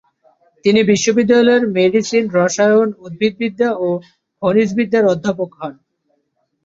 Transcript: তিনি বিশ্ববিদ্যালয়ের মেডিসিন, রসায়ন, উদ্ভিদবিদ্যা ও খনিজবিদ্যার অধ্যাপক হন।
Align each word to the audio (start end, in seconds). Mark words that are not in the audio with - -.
তিনি 0.65 0.79
বিশ্ববিদ্যালয়ের 0.83 1.63
মেডিসিন, 1.77 2.23
রসায়ন, 2.37 2.89
উদ্ভিদবিদ্যা 3.05 3.69
ও 3.79 3.87
খনিজবিদ্যার 4.41 5.05
অধ্যাপক 5.13 5.49
হন। 5.59 5.73